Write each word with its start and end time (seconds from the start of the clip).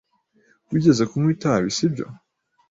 Wigeze 0.71 1.03
kunywa 1.09 1.31
itabi, 1.35 1.67
sibyo? 1.77 2.05